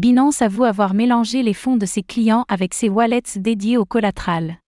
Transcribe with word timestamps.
Binance 0.00 0.40
avoue 0.40 0.64
avoir 0.64 0.94
mélangé 0.94 1.42
les 1.42 1.52
fonds 1.52 1.76
de 1.76 1.84
ses 1.84 2.02
clients 2.02 2.46
avec 2.48 2.72
ses 2.72 2.88
wallets 2.88 3.36
dédiés 3.36 3.76
au 3.76 3.84
collatéral. 3.84 4.58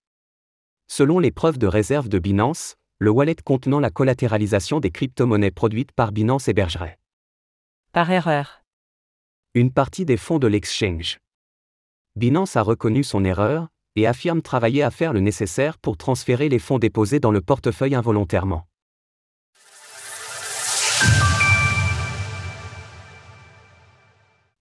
Selon 0.88 1.18
les 1.18 1.30
preuves 1.30 1.56
de 1.56 1.66
réserve 1.66 2.10
de 2.10 2.18
Binance, 2.18 2.74
le 2.98 3.08
wallet 3.08 3.36
contenant 3.42 3.80
la 3.80 3.88
collatéralisation 3.88 4.78
des 4.78 4.90
crypto-monnaies 4.90 5.50
produites 5.50 5.92
par 5.92 6.12
Binance 6.12 6.48
hébergerait. 6.48 6.98
Par 7.92 8.10
erreur. 8.10 8.62
Une 9.54 9.72
partie 9.72 10.04
des 10.04 10.18
fonds 10.18 10.38
de 10.38 10.48
l'exchange. 10.48 11.16
Binance 12.14 12.56
a 12.56 12.62
reconnu 12.62 13.02
son 13.02 13.24
erreur 13.24 13.68
et 13.96 14.06
affirme 14.06 14.42
travailler 14.42 14.82
à 14.82 14.90
faire 14.90 15.14
le 15.14 15.20
nécessaire 15.20 15.78
pour 15.78 15.96
transférer 15.96 16.50
les 16.50 16.58
fonds 16.58 16.78
déposés 16.78 17.20
dans 17.20 17.32
le 17.32 17.40
portefeuille 17.40 17.94
involontairement. 17.94 18.66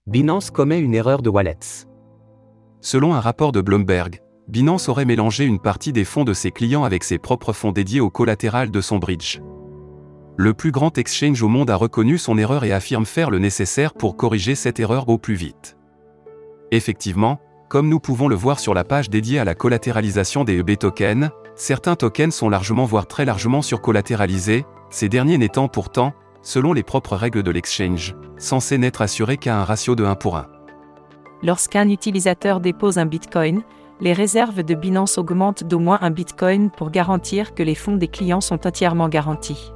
Binance 0.07 0.49
commet 0.49 0.79
une 0.79 0.95
erreur 0.95 1.21
de 1.21 1.29
wallets. 1.29 1.85
Selon 2.81 3.13
un 3.13 3.19
rapport 3.19 3.51
de 3.51 3.61
Bloomberg, 3.61 4.19
Binance 4.47 4.89
aurait 4.89 5.05
mélangé 5.05 5.45
une 5.45 5.59
partie 5.59 5.93
des 5.93 6.05
fonds 6.05 6.23
de 6.23 6.33
ses 6.33 6.49
clients 6.49 6.83
avec 6.83 7.03
ses 7.03 7.19
propres 7.19 7.53
fonds 7.53 7.71
dédiés 7.71 7.99
au 7.99 8.09
collatéral 8.09 8.71
de 8.71 8.81
son 8.81 8.97
bridge. 8.97 9.41
Le 10.37 10.55
plus 10.55 10.71
grand 10.71 10.97
exchange 10.97 11.43
au 11.43 11.47
monde 11.47 11.69
a 11.69 11.75
reconnu 11.75 12.17
son 12.17 12.39
erreur 12.39 12.63
et 12.63 12.73
affirme 12.73 13.05
faire 13.05 13.29
le 13.29 13.37
nécessaire 13.37 13.93
pour 13.93 14.17
corriger 14.17 14.55
cette 14.55 14.79
erreur 14.79 15.07
au 15.07 15.19
plus 15.19 15.35
vite. 15.35 15.77
Effectivement, 16.71 17.39
comme 17.69 17.87
nous 17.87 17.99
pouvons 17.99 18.27
le 18.27 18.35
voir 18.35 18.59
sur 18.59 18.73
la 18.73 18.83
page 18.83 19.11
dédiée 19.11 19.37
à 19.37 19.45
la 19.45 19.53
collatéralisation 19.53 20.43
des 20.43 20.57
EB 20.57 20.79
tokens, 20.79 21.29
certains 21.53 21.95
tokens 21.95 22.33
sont 22.33 22.49
largement 22.49 22.85
voire 22.85 23.05
très 23.05 23.23
largement 23.23 23.61
surcollatéralisés, 23.61 24.65
ces 24.89 25.09
derniers 25.09 25.37
n'étant 25.37 25.67
pourtant, 25.67 26.13
selon 26.41 26.73
les 26.73 26.81
propres 26.81 27.15
règles 27.15 27.43
de 27.43 27.51
l'exchange, 27.51 28.15
censés 28.41 28.77
n'être 28.77 29.01
assurés 29.01 29.37
qu'à 29.37 29.59
un 29.59 29.63
ratio 29.63 29.95
de 29.95 30.03
1 30.03 30.15
pour 30.15 30.37
1. 30.37 30.47
Lorsqu'un 31.43 31.89
utilisateur 31.89 32.59
dépose 32.59 32.97
un 32.97 33.05
Bitcoin, 33.05 33.61
les 33.99 34.13
réserves 34.13 34.63
de 34.63 34.75
Binance 34.75 35.17
augmentent 35.17 35.63
d'au 35.63 35.79
moins 35.79 35.99
un 36.01 36.09
Bitcoin 36.09 36.71
pour 36.71 36.91
garantir 36.91 37.53
que 37.53 37.63
les 37.63 37.75
fonds 37.75 37.97
des 37.97 38.07
clients 38.07 38.41
sont 38.41 38.65
entièrement 38.67 39.09
garantis. 39.09 39.71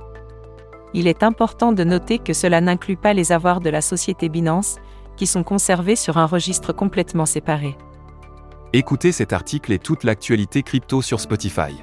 Il 0.93 1.07
est 1.07 1.23
important 1.23 1.71
de 1.71 1.83
noter 1.83 2.19
que 2.19 2.33
cela 2.33 2.61
n'inclut 2.61 2.97
pas 2.97 3.13
les 3.13 3.31
avoirs 3.31 3.61
de 3.61 3.69
la 3.69 3.81
société 3.81 4.29
Binance, 4.29 4.77
qui 5.17 5.27
sont 5.27 5.43
conservés 5.43 5.95
sur 5.95 6.17
un 6.17 6.25
registre 6.25 6.73
complètement 6.73 7.25
séparé. 7.25 7.77
Écoutez 8.73 9.11
cet 9.11 9.31
article 9.31 9.71
et 9.71 9.79
toute 9.79 10.03
l'actualité 10.03 10.63
crypto 10.63 11.01
sur 11.01 11.19
Spotify. 11.19 11.81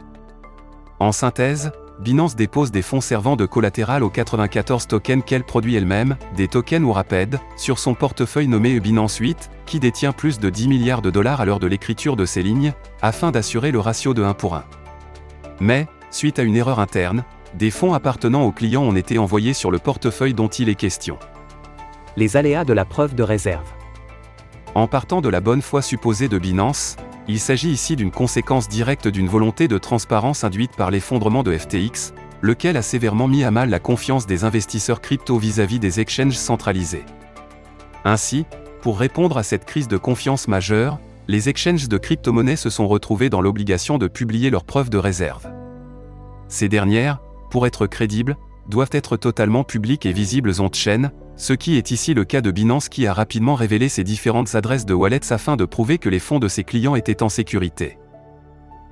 En 0.98 1.12
synthèse, 1.12 1.72
Binance 2.01 2.35
dépose 2.35 2.73
des 2.73 2.83
fonds 2.83 3.01
servant 3.01 3.37
de 3.37 3.47
collatéral 3.47 4.03
aux 4.03 4.11
94 4.11 4.87
tokens 4.89 5.23
qu'elle 5.25 5.45
produit 5.45 5.77
elle-même, 5.77 6.17
des 6.37 6.48
tokens 6.48 6.85
ou 6.85 6.93
rapid, 6.93 7.39
sur 7.57 7.79
son 7.79 7.95
portefeuille 7.95 8.48
nommé 8.48 8.81
Binance 8.81 9.17
8, 9.19 9.51
qui 9.67 9.79
détient 9.79 10.13
plus 10.13 10.41
de 10.41 10.51
10 10.51 10.69
milliards 10.69 11.03
de 11.03 11.11
dollars 11.11 11.41
à 11.41 11.45
l'heure 11.45 11.61
de 11.61 11.67
l'écriture 11.67 12.17
de 12.17 12.25
ces 12.25 12.43
lignes, 12.43 12.73
afin 13.03 13.31
d'assurer 13.31 13.70
le 13.70 13.79
ratio 13.79 14.15
de 14.15 14.23
1 14.23 14.35
pour 14.35 14.57
1. 14.57 14.65
Mais, 15.61 15.87
suite 16.11 16.39
à 16.39 16.43
une 16.43 16.57
erreur 16.57 16.81
interne, 16.81 17.25
des 17.55 17.70
fonds 17.70 17.95
appartenant 17.95 18.43
aux 18.43 18.53
clients 18.53 18.83
ont 18.83 18.97
été 18.97 19.19
envoyés 19.19 19.53
sur 19.53 19.70
le 19.70 19.79
portefeuille 19.79 20.35
dont 20.35 20.48
il 20.48 20.69
est 20.69 20.75
question. 20.75 21.19
Les 22.17 22.37
aléas 22.37 22.65
de 22.65 22.73
la 22.73 22.85
preuve 22.85 23.15
de 23.15 23.23
réserve. 23.23 23.69
En 24.75 24.89
partant 24.89 25.20
de 25.20 25.29
la 25.29 25.41
bonne 25.41 25.63
foi 25.63 25.83
supposée 25.83 26.29
de 26.29 26.39
Binance, 26.39 26.97
il 27.28 27.39
s'agit 27.39 27.70
ici 27.70 27.97
d'une 27.97 28.11
conséquence 28.11 28.69
directe 28.69 29.09
d'une 29.09 29.28
volonté 29.28 29.69
de 29.69 29.78
transparence 29.78 30.45
induite 30.45 30.77
par 30.77 30.91
l'effondrement 30.91 31.42
de 31.42 31.56
FTX, 31.56 32.12
lequel 32.41 32.77
a 32.77 32.83
sévèrement 32.83 33.29
mis 33.29 33.45
à 33.45 33.51
mal 33.51 33.70
la 33.70 33.79
confiance 33.79 34.27
des 34.27 34.45
investisseurs 34.45 35.01
crypto 35.01 35.39
vis-à-vis 35.39 35.79
des 35.79 36.01
exchanges 36.01 36.37
centralisés. 36.37 37.05
Ainsi, 38.05 38.45
pour 38.81 38.98
répondre 38.98 39.39
à 39.39 39.45
cette 39.45 39.64
crise 39.64 39.87
de 39.87 39.97
confiance 39.97 40.48
majeure, 40.48 40.98
les 41.29 41.48
exchanges 41.48 41.89
de 41.89 41.98
crypto-monnaies 41.98 42.56
se 42.56 42.69
sont 42.69 42.89
retrouvés 42.89 43.31
dans 43.31 43.41
l'obligation 43.41 43.97
de 43.97 44.09
publier 44.09 44.51
leurs 44.51 44.64
preuves 44.64 44.91
de 44.91 44.98
réserve. 44.98 45.48
Ces 46.48 46.69
dernières, 46.69 47.20
pour 47.51 47.67
être 47.69 47.86
crédibles, 47.86 48.36
doivent 48.69 48.91
être 48.92 49.17
totalement 49.17 49.63
publiques 49.63 50.07
et 50.07 50.13
visibles 50.13 50.61
on-chain, 50.61 51.13
ce 51.42 51.55
qui 51.55 51.77
est 51.77 51.91
ici 51.91 52.14
le 52.14 52.25
cas 52.25 52.41
de 52.41 52.53
Binance 52.53 52.89
qui 52.89 53.05
a 53.05 53.13
rapidement 53.13 53.57
révélé 53.57 53.89
ses 53.89 54.05
différentes 54.05 54.55
adresses 54.55 54.86
de 54.86 54.95
wallets 54.95 55.33
afin 55.33 55.57
de 55.57 55.64
prouver 55.64 55.98
que 55.98 56.08
les 56.08 56.20
fonds 56.20 56.39
de 56.39 56.47
ses 56.47 56.63
clients 56.63 56.95
étaient 56.95 57.20
en 57.20 57.29
sécurité. 57.29 57.98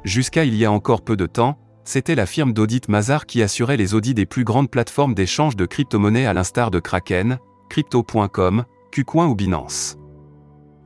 Jusqu'à 0.03 0.43
il 0.43 0.57
y 0.57 0.65
a 0.65 0.73
encore 0.73 1.03
peu 1.03 1.17
de 1.17 1.27
temps, 1.27 1.59
c'était 1.85 2.17
la 2.17 2.27
firme 2.27 2.53
d'audit 2.53 2.89
Mazar 2.89 3.27
qui 3.27 3.41
assurait 3.41 3.77
les 3.77 3.95
audits 3.95 4.15
des 4.15 4.27
plus 4.27 4.43
grandes 4.43 4.69
plateformes 4.69 5.15
d'échange 5.15 5.55
de 5.55 5.65
crypto-monnaies 5.65 6.27
à 6.27 6.35
l'instar 6.35 6.73
de 6.73 6.81
Kraken, 6.81 7.39
Crypto.com, 7.69 8.65
KuCoin 8.91 9.29
ou 9.29 9.37
Binance. 9.37 9.97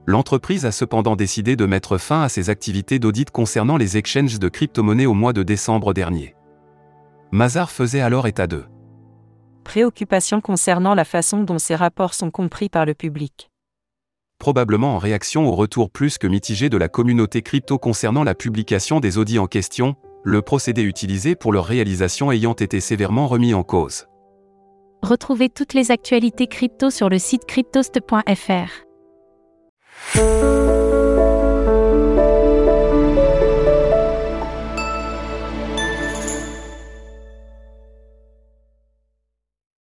L'entreprise 0.04 0.66
a 0.66 0.70
cependant 0.70 1.16
décidé 1.16 1.56
de 1.56 1.64
mettre 1.64 1.96
fin 1.96 2.20
à 2.20 2.28
ses 2.28 2.50
activités 2.50 2.98
d'audit 2.98 3.30
concernant 3.30 3.78
les 3.78 3.96
exchanges 3.96 4.38
de 4.38 4.50
crypto-monnaies 4.50 5.06
au 5.06 5.14
mois 5.14 5.32
de 5.32 5.42
décembre 5.42 5.94
dernier. 5.94 6.34
Mazar 7.32 7.70
faisait 7.70 8.02
alors 8.02 8.26
état 8.26 8.46
d'eux 8.46 8.66
préoccupation 9.64 10.40
concernant 10.40 10.94
la 10.94 11.04
façon 11.04 11.42
dont 11.42 11.58
ces 11.58 11.74
rapports 11.74 12.14
sont 12.14 12.30
compris 12.30 12.68
par 12.68 12.86
le 12.86 12.94
public. 12.94 13.50
Probablement 14.38 14.94
en 14.94 14.98
réaction 14.98 15.48
au 15.48 15.56
retour 15.56 15.90
plus 15.90 16.18
que 16.18 16.28
mitigé 16.28 16.68
de 16.68 16.76
la 16.76 16.88
communauté 16.88 17.42
crypto 17.42 17.78
concernant 17.78 18.22
la 18.22 18.36
publication 18.36 19.00
des 19.00 19.18
audits 19.18 19.40
en 19.40 19.48
question, 19.48 19.96
le 20.22 20.42
procédé 20.42 20.82
utilisé 20.82 21.34
pour 21.34 21.52
leur 21.52 21.64
réalisation 21.64 22.30
ayant 22.30 22.54
été 22.54 22.78
sévèrement 22.78 23.26
remis 23.26 23.54
en 23.54 23.64
cause. 23.64 24.06
Retrouvez 25.02 25.48
toutes 25.48 25.74
les 25.74 25.90
actualités 25.90 26.46
crypto 26.46 26.90
sur 26.90 27.08
le 27.08 27.18
site 27.18 27.44
cryptost.fr. 27.46 28.84